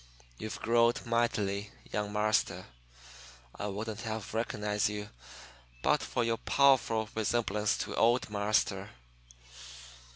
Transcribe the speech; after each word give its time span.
You've 0.39 0.59
growed 0.59 1.05
mightily, 1.05 1.69
young 1.91 2.11
marster. 2.11 2.65
I 3.53 3.67
wouldn't 3.67 4.01
have 4.01 4.33
reconnized 4.33 4.89
you 4.89 5.11
but 5.83 6.01
for 6.01 6.23
yo' 6.23 6.37
powerful 6.37 7.07
resemblance 7.13 7.77
to 7.77 7.95
old 7.95 8.27
marster." 8.27 8.89